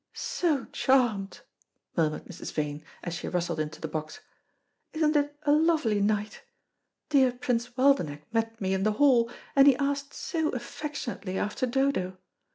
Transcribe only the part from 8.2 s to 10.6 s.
met me in the hall, and he asked so